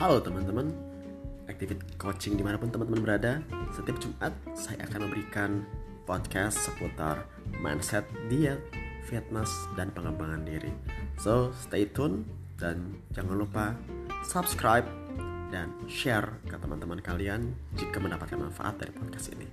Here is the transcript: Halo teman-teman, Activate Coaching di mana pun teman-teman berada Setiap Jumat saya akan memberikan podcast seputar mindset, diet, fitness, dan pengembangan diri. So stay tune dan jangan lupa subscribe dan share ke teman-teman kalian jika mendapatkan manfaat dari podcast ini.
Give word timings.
Halo 0.00 0.16
teman-teman, 0.16 0.72
Activate 1.44 1.84
Coaching 2.00 2.32
di 2.32 2.40
mana 2.40 2.56
pun 2.56 2.72
teman-teman 2.72 3.04
berada 3.04 3.44
Setiap 3.68 4.00
Jumat 4.00 4.32
saya 4.56 4.88
akan 4.88 5.04
memberikan 5.04 5.60
podcast 6.08 6.56
seputar 6.56 7.28
mindset, 7.60 8.08
diet, 8.32 8.64
fitness, 9.04 9.52
dan 9.76 9.92
pengembangan 9.92 10.40
diri. 10.48 10.72
So 11.20 11.52
stay 11.52 11.84
tune 11.84 12.24
dan 12.56 12.96
jangan 13.12 13.44
lupa 13.44 13.76
subscribe 14.24 14.88
dan 15.52 15.68
share 15.84 16.32
ke 16.48 16.56
teman-teman 16.56 17.04
kalian 17.04 17.52
jika 17.76 18.00
mendapatkan 18.00 18.40
manfaat 18.40 18.80
dari 18.80 18.96
podcast 18.96 19.36
ini. 19.36 19.52